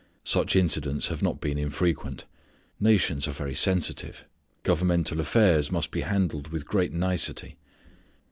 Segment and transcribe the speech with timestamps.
[0.23, 2.25] Such incidents have not been infrequent.
[2.79, 4.25] Nations are very sensitive.
[4.63, 7.59] Governmental affairs must be handled with great nicety.